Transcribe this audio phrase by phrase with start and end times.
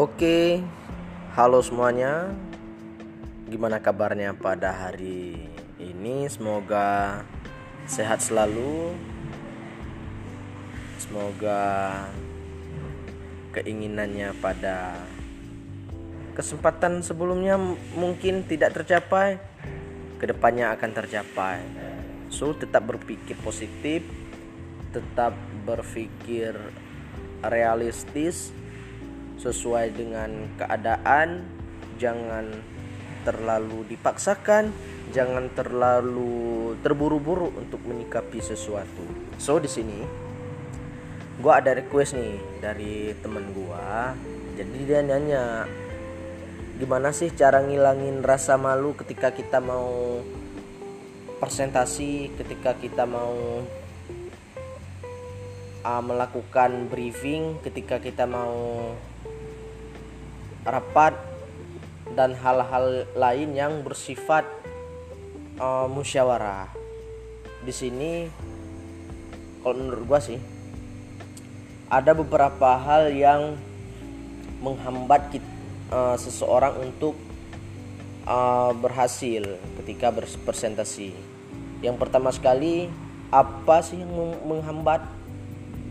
[0.00, 0.64] Oke,
[1.36, 2.32] halo semuanya.
[3.52, 5.44] Gimana kabarnya pada hari
[5.76, 6.24] ini?
[6.24, 7.20] Semoga
[7.84, 8.96] sehat selalu.
[10.96, 11.60] Semoga
[13.52, 15.04] keinginannya pada
[16.32, 17.60] kesempatan sebelumnya
[17.92, 19.36] mungkin tidak tercapai,
[20.16, 21.60] ke depannya akan tercapai.
[22.32, 24.00] So, tetap berpikir positif,
[24.96, 25.36] tetap
[25.68, 26.56] berpikir
[27.44, 28.56] realistis
[29.40, 30.28] sesuai dengan
[30.60, 31.48] keadaan,
[31.96, 32.52] jangan
[33.24, 34.68] terlalu dipaksakan,
[35.12, 39.04] jangan terlalu terburu-buru untuk menyikapi sesuatu.
[39.40, 40.00] So di sini
[41.40, 44.12] gua ada request nih dari temen gua.
[44.60, 45.64] Jadi dia nanya
[46.76, 50.20] gimana sih cara ngilangin rasa malu ketika kita mau
[51.40, 53.64] presentasi, ketika kita mau
[55.84, 58.92] uh, melakukan briefing, ketika kita mau
[60.66, 61.16] rapat
[62.12, 64.44] dan hal-hal lain yang bersifat
[65.56, 66.68] uh, musyawarah.
[67.64, 68.28] Di sini
[69.60, 70.40] kalau menurut gua sih
[71.90, 73.60] ada beberapa hal yang
[74.60, 75.50] menghambat kita,
[75.90, 77.16] uh, seseorang untuk
[78.28, 81.16] uh, berhasil ketika berpresentasi.
[81.80, 82.92] Yang pertama sekali,
[83.32, 84.12] apa sih yang
[84.44, 85.19] menghambat?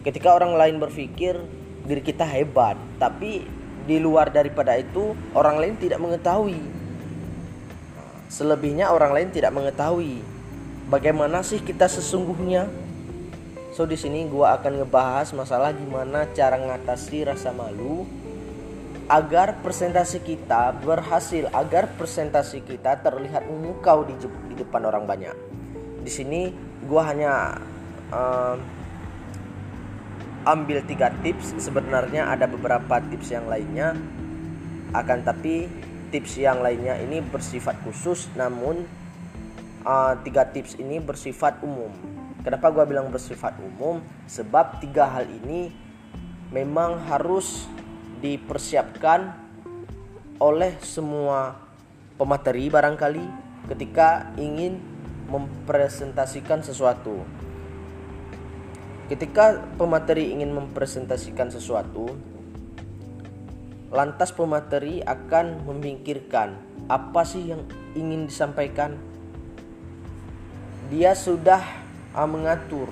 [0.00, 1.36] Ketika orang lain berpikir
[1.84, 3.44] diri kita hebat, tapi
[3.84, 6.60] di luar daripada itu orang lain tidak mengetahui.
[8.30, 10.22] Selebihnya orang lain tidak mengetahui
[10.88, 12.70] bagaimana sih kita sesungguhnya.
[13.76, 18.06] So di sini gua akan ngebahas masalah gimana cara ngatasi rasa malu
[19.10, 24.14] agar presentasi kita berhasil, agar presentasi kita terlihat memukau di,
[24.48, 25.34] di depan orang banyak.
[26.06, 26.54] Di sini
[26.86, 27.58] gua hanya
[28.14, 28.54] uh,
[30.46, 31.56] ambil tiga tips.
[31.60, 33.96] Sebenarnya ada beberapa tips yang lainnya.
[34.94, 35.70] Akan tapi
[36.10, 38.82] tips yang lainnya ini bersifat khusus namun
[39.86, 41.90] uh, tiga tips ini bersifat umum.
[42.40, 44.00] Kenapa gue bilang bersifat umum?
[44.26, 45.70] Sebab tiga hal ini
[46.50, 47.68] memang harus
[48.20, 49.32] dipersiapkan
[50.40, 51.56] oleh semua
[52.16, 53.24] pemateri barangkali
[53.68, 54.80] ketika ingin
[55.28, 57.22] mempresentasikan sesuatu
[59.10, 62.14] Ketika pemateri ingin mempresentasikan sesuatu,
[63.90, 66.54] lantas pemateri akan memikirkan
[66.86, 67.66] apa sih yang
[67.98, 68.94] ingin disampaikan.
[70.94, 71.58] Dia sudah
[72.14, 72.86] ah, mengatur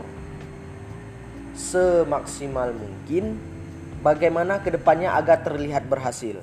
[1.54, 3.38] semaksimal mungkin
[4.02, 6.42] bagaimana ke depannya agar terlihat berhasil.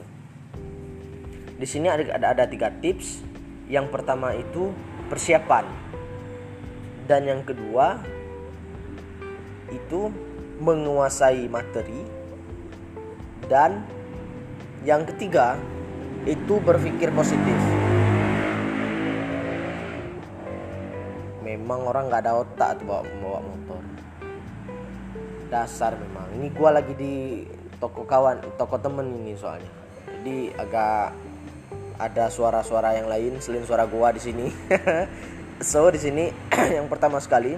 [1.59, 3.27] Di sini ada, ada, ada tiga tips.
[3.67, 4.71] Yang pertama itu
[5.11, 5.65] persiapan,
[7.09, 7.97] dan yang kedua
[9.75, 10.09] itu
[10.63, 12.07] menguasai materi
[13.45, 13.83] dan
[14.87, 15.59] yang ketiga
[16.25, 17.57] itu berpikir positif.
[21.45, 23.81] Memang orang nggak ada otak tuh bawa bawa motor.
[25.49, 26.25] Dasar memang.
[26.37, 27.45] Ini gua lagi di
[27.77, 29.69] toko kawan toko temen ini soalnya.
[30.09, 31.13] Jadi agak
[31.95, 34.47] ada suara-suara yang lain selain suara gua di sini.
[35.63, 36.35] So di sini
[36.75, 37.55] yang pertama sekali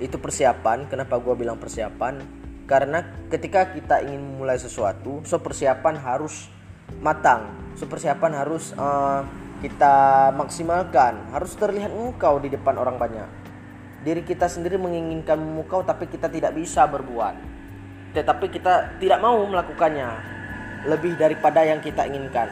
[0.00, 0.88] itu persiapan.
[0.88, 2.18] Kenapa gue bilang persiapan?
[2.64, 6.48] Karena ketika kita ingin memulai sesuatu so persiapan harus
[7.04, 7.52] matang.
[7.76, 9.22] So persiapan harus uh,
[9.60, 11.30] kita maksimalkan.
[11.30, 13.28] Harus terlihat mukau di depan orang banyak.
[14.00, 17.36] Diri kita sendiri menginginkan mukau tapi kita tidak bisa berbuat.
[18.16, 20.08] Tetapi kita tidak mau melakukannya.
[20.88, 22.48] Lebih daripada yang kita inginkan.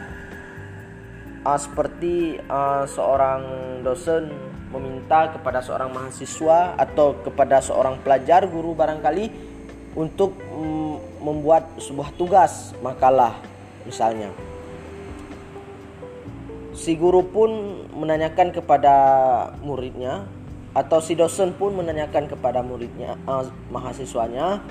[1.41, 3.41] Uh, seperti uh, seorang
[3.81, 9.29] dosen meminta kepada seorang mahasiswa atau kepada seorang pelajar guru barangkali
[9.97, 13.33] untuk mm, membuat sebuah tugas makalah
[13.83, 14.29] misalnya.
[16.77, 17.49] Si guru pun
[17.91, 18.95] menanyakan kepada
[19.65, 20.29] muridnya
[20.71, 23.41] atau si dosen pun menanyakan kepada muridnya uh,
[23.73, 24.61] mahasiswanya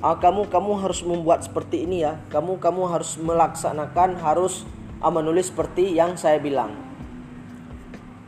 [0.00, 2.18] ah, kamu kamu harus membuat seperti ini ya.
[2.32, 4.64] Kamu kamu harus melaksanakan harus
[5.04, 6.85] uh, menulis seperti yang saya bilang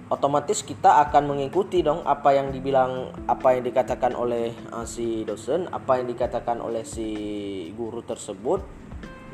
[0.08, 5.68] otomatis kita akan mengikuti dong apa yang dibilang apa yang dikatakan oleh uh, si dosen
[5.68, 7.08] apa yang dikatakan oleh si
[7.76, 8.64] guru tersebut.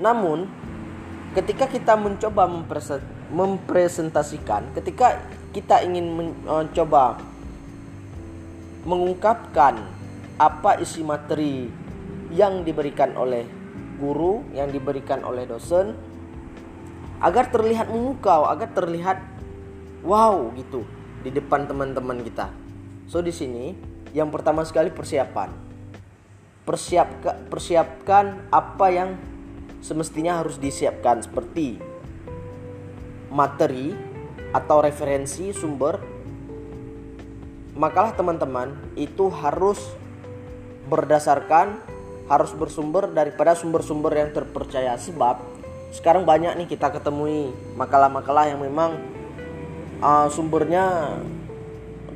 [0.02, 0.50] Namun
[1.34, 2.50] ketika kita mencoba
[3.30, 5.22] mempresentasikan ketika
[5.54, 7.34] kita ingin mencoba uh,
[8.84, 9.80] mengungkapkan
[10.36, 11.70] apa isi materi
[12.34, 13.46] yang diberikan oleh
[14.02, 15.94] guru yang diberikan oleh dosen
[17.22, 19.33] agar terlihat memukau agar terlihat
[20.04, 20.84] wow gitu
[21.24, 22.52] di depan teman-teman kita.
[23.08, 23.72] So di sini
[24.12, 25.50] yang pertama sekali persiapan.
[26.64, 29.16] Persiapkan persiapkan apa yang
[29.84, 31.76] semestinya harus disiapkan seperti
[33.28, 33.92] materi
[34.54, 36.00] atau referensi sumber
[37.74, 39.82] makalah teman-teman itu harus
[40.88, 41.82] berdasarkan
[42.30, 45.42] harus bersumber daripada sumber-sumber yang terpercaya sebab
[45.92, 48.96] sekarang banyak nih kita ketemui makalah-makalah yang memang
[50.04, 51.16] uh, sumbernya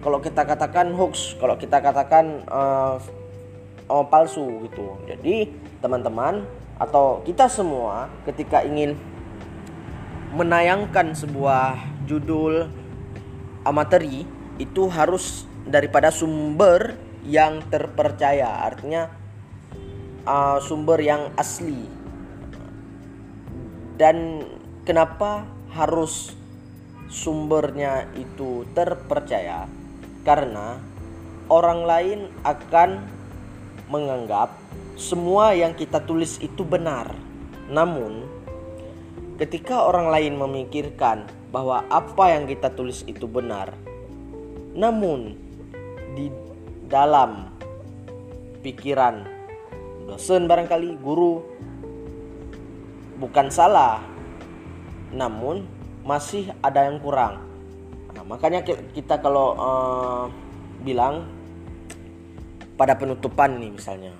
[0.04, 3.00] kalau kita katakan hoax kalau kita katakan uh,
[3.88, 5.00] oh, palsu gitu.
[5.08, 5.48] Jadi
[5.80, 6.44] teman-teman
[6.78, 8.94] atau kita semua ketika ingin
[10.36, 12.68] menayangkan sebuah judul
[13.68, 14.24] materi
[14.60, 16.94] itu harus daripada sumber
[17.26, 18.64] yang terpercaya.
[18.64, 19.10] Artinya
[20.28, 21.88] uh, sumber yang asli.
[23.98, 24.46] Dan
[24.86, 25.42] kenapa
[25.74, 26.37] harus
[27.08, 29.64] sumbernya itu terpercaya
[30.22, 30.76] karena
[31.48, 33.00] orang lain akan
[33.88, 34.52] menganggap
[35.00, 37.16] semua yang kita tulis itu benar.
[37.72, 38.28] Namun
[39.40, 43.72] ketika orang lain memikirkan bahwa apa yang kita tulis itu benar
[44.78, 45.34] namun
[46.14, 46.30] di
[46.86, 47.50] dalam
[48.62, 49.26] pikiran
[50.06, 51.42] dosen barangkali guru
[53.18, 54.00] bukan salah.
[55.10, 55.66] Namun
[56.08, 57.44] masih ada yang kurang.
[58.16, 60.24] Nah, makanya kita kalau uh,
[60.80, 61.28] bilang
[62.80, 64.16] pada penutupan nih misalnya.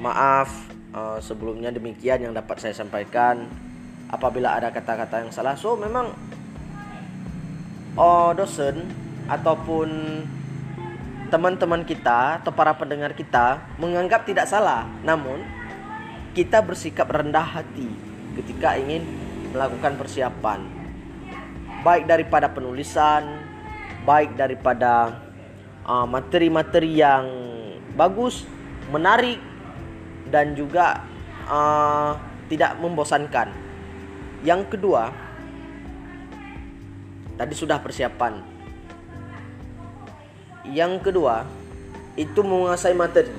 [0.00, 3.44] Maaf uh, sebelumnya demikian yang dapat saya sampaikan.
[4.08, 5.52] Apabila ada kata-kata yang salah.
[5.52, 6.16] So memang
[8.00, 8.88] oh dosen
[9.28, 9.88] ataupun
[11.32, 15.40] teman-teman kita atau para pendengar kita menganggap tidak salah, namun
[16.36, 17.88] kita bersikap rendah hati
[18.36, 19.04] ketika ingin
[19.52, 20.81] melakukan persiapan,
[21.82, 23.42] baik daripada penulisan,
[24.06, 25.18] baik daripada
[25.86, 27.26] uh, materi-materi yang
[27.98, 28.46] bagus,
[28.90, 29.38] menarik,
[30.30, 31.02] dan juga
[31.46, 32.16] uh,
[32.48, 33.50] tidak membosankan.
[34.42, 35.14] Yang kedua,
[37.38, 38.52] tadi sudah persiapan
[40.68, 41.42] yang kedua
[42.14, 43.34] itu menguasai materi.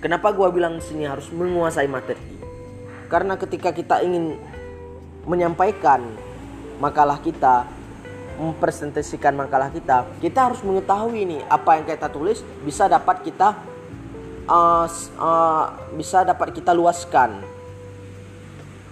[0.00, 2.20] Kenapa gua bilang sini harus menguasai materi?
[3.08, 4.36] Karena ketika kita ingin
[5.24, 6.04] menyampaikan
[6.82, 7.66] makalah kita,
[8.38, 13.54] mempresentasikan makalah kita, kita harus mengetahui ini apa yang kita tulis bisa dapat kita
[14.50, 14.86] uh,
[15.18, 17.42] uh, bisa dapat kita luaskan.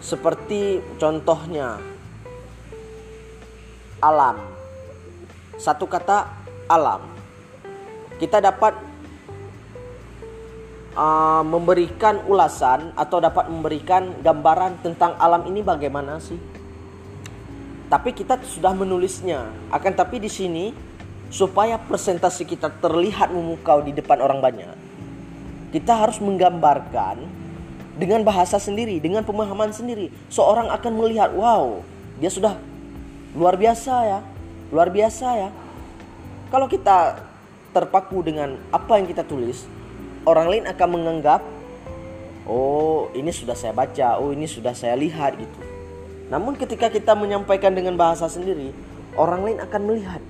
[0.02, 1.78] Seperti contohnya
[4.02, 4.42] alam.
[5.62, 6.26] Satu kata
[6.66, 7.12] alam
[8.22, 8.78] kita dapat
[10.94, 16.38] uh, memberikan ulasan atau dapat memberikan gambaran tentang alam ini bagaimana sih.
[17.92, 19.52] Tapi kita sudah menulisnya.
[19.68, 20.72] Akan tapi di sini
[21.28, 24.72] supaya presentasi kita terlihat memukau di depan orang banyak,
[25.76, 27.20] kita harus menggambarkan
[28.00, 30.08] dengan bahasa sendiri, dengan pemahaman sendiri.
[30.32, 31.84] Seorang akan melihat, wow,
[32.16, 32.56] dia sudah
[33.36, 34.20] luar biasa ya,
[34.72, 35.50] luar biasa ya.
[36.48, 37.20] Kalau kita
[37.76, 39.68] terpaku dengan apa yang kita tulis,
[40.24, 41.40] orang lain akan menganggap,
[42.48, 45.71] oh ini sudah saya baca, oh ini sudah saya lihat gitu.
[46.32, 48.72] Namun ketika kita menyampaikan dengan bahasa sendiri,
[49.20, 50.22] orang lain akan melihat,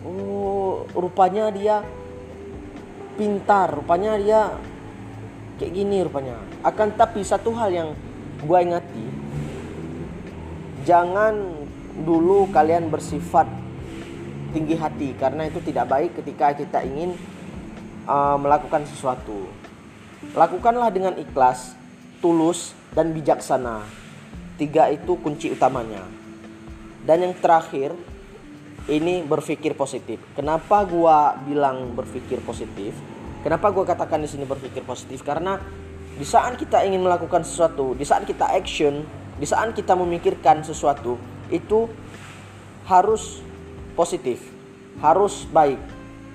[0.00, 1.84] oh rupanya dia
[3.20, 4.56] pintar, rupanya dia
[5.60, 6.40] kayak gini rupanya.
[6.64, 7.88] Akan tapi satu hal yang
[8.40, 9.04] gue ingati,
[10.88, 11.52] jangan
[12.00, 13.44] dulu kalian bersifat
[14.56, 17.12] tinggi hati karena itu tidak baik ketika kita ingin
[18.08, 19.52] uh, melakukan sesuatu.
[20.32, 21.76] Lakukanlah dengan ikhlas,
[22.24, 24.03] tulus, dan bijaksana.
[24.54, 26.06] Tiga itu kunci utamanya.
[27.04, 27.92] Dan yang terakhir,
[28.86, 30.20] ini berpikir positif.
[30.38, 32.94] Kenapa gua bilang berpikir positif?
[33.42, 35.20] Kenapa gua katakan di sini berpikir positif?
[35.26, 35.58] Karena
[36.14, 39.02] di saat kita ingin melakukan sesuatu, di saat kita action,
[39.36, 41.18] di saat kita memikirkan sesuatu,
[41.50, 41.90] itu
[42.86, 43.42] harus
[43.98, 44.38] positif,
[45.02, 45.80] harus baik,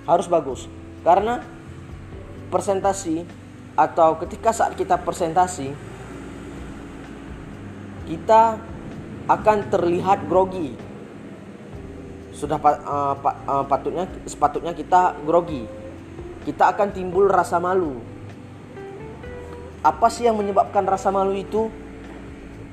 [0.04, 0.68] harus bagus.
[1.02, 1.40] Karena
[2.52, 3.24] presentasi
[3.80, 5.72] atau ketika saat kita presentasi
[8.10, 8.58] kita
[9.30, 10.74] akan terlihat grogi.
[12.34, 15.70] Sudah uh, uh, patutnya sepatutnya kita grogi.
[16.42, 18.01] Kita akan timbul rasa malu.
[19.86, 21.70] Apa sih yang menyebabkan rasa malu itu?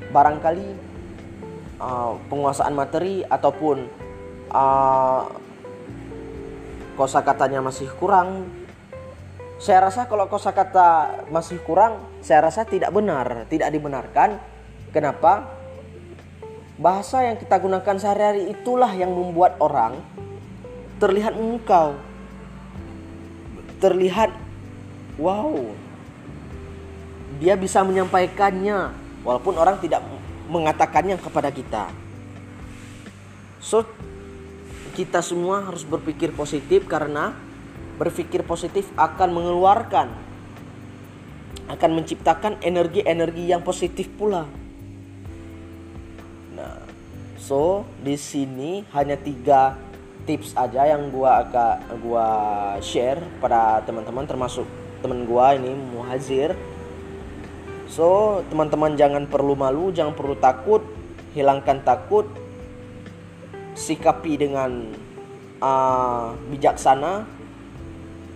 [0.09, 0.67] Barangkali
[1.77, 3.85] uh, penguasaan materi ataupun
[4.49, 5.29] uh,
[6.97, 8.49] kosakatanya masih kurang.
[9.57, 14.56] Saya rasa kalau kosakata masih kurang, saya rasa tidak benar, tidak dibenarkan.
[14.97, 15.53] Kenapa?
[16.81, 20.01] Bahasa yang kita gunakan sehari-hari itulah yang membuat orang
[20.97, 22.01] terlihat memukau.
[23.77, 24.33] Terlihat
[25.21, 25.53] wow.
[27.37, 30.01] Dia bisa menyampaikannya walaupun orang tidak
[30.47, 31.91] mengatakannya kepada kita
[33.59, 33.83] so
[34.95, 37.35] kita semua harus berpikir positif karena
[37.99, 40.09] berpikir positif akan mengeluarkan
[41.67, 44.47] akan menciptakan energi-energi yang positif pula
[46.57, 46.81] nah
[47.37, 49.77] so di sini hanya tiga
[50.25, 52.29] tips aja yang gua agak gua
[52.83, 54.67] share pada teman-teman termasuk
[55.05, 56.57] teman gua ini Muhazir
[57.87, 60.83] So, teman-teman jangan perlu malu, jangan perlu takut,
[61.39, 62.27] hilangkan takut,
[63.79, 64.91] sikapi dengan
[65.63, 67.23] uh, bijaksana,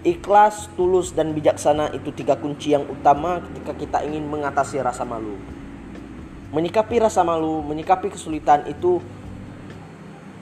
[0.06, 5.34] ikhlas, tulus, dan bijaksana itu tiga kunci yang utama ketika kita ingin mengatasi rasa malu.
[6.50, 8.98] Menyikapi rasa malu, menyikapi kesulitan itu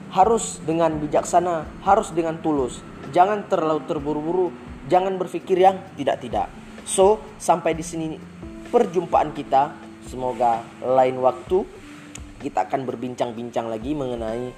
[0.09, 2.81] harus dengan bijaksana, harus dengan tulus.
[3.13, 4.49] Jangan terlalu terburu-buru,
[4.89, 6.49] jangan berpikir yang tidak-tidak.
[6.89, 8.17] So, sampai di sini
[8.73, 9.77] perjumpaan kita.
[10.09, 11.69] Semoga lain waktu
[12.41, 14.49] kita akan berbincang-bincang lagi mengenai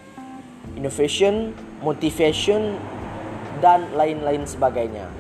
[0.79, 1.51] innovation,
[1.83, 2.79] motivation,
[3.59, 5.11] dan lain-lain sebagainya.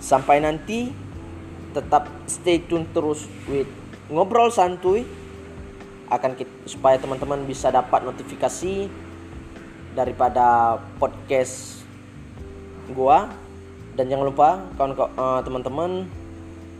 [0.00, 0.88] Sampai nanti
[1.76, 3.68] tetap stay tune terus with
[4.08, 5.04] ngobrol santuy
[6.08, 8.88] akan kita, supaya teman-teman bisa dapat notifikasi
[9.92, 11.84] daripada podcast
[12.92, 13.28] gua
[13.98, 14.48] dan jangan lupa
[14.80, 15.90] kawan uh, teman-teman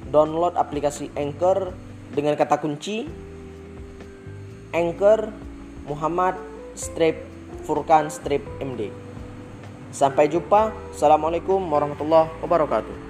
[0.09, 1.77] download aplikasi Anchor
[2.17, 3.05] dengan kata kunci
[4.73, 5.29] Anchor
[5.85, 6.37] Muhammad
[6.73, 7.25] Strip
[7.65, 8.93] Furkan Strip MD.
[9.89, 10.73] Sampai jumpa.
[10.93, 13.08] Assalamualaikum warahmatullahi wabarakatuh.